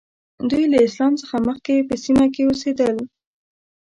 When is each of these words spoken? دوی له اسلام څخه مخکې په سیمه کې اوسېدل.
دوی 0.49 0.65
له 0.71 0.77
اسلام 0.87 1.13
څخه 1.21 1.35
مخکې 1.47 1.87
په 1.87 1.95
سیمه 2.03 2.25
کې 2.33 2.41
اوسېدل. 2.45 2.95